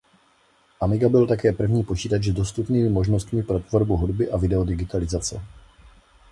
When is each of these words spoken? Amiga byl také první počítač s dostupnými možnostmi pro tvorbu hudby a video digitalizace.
Amiga 0.81 1.09
byl 1.09 1.27
také 1.27 1.51
první 1.53 1.83
počítač 1.83 2.23
s 2.25 2.33
dostupnými 2.33 2.89
možnostmi 2.89 3.43
pro 3.43 3.59
tvorbu 3.59 3.97
hudby 3.97 4.31
a 4.31 4.37
video 4.37 4.63
digitalizace. 4.63 5.41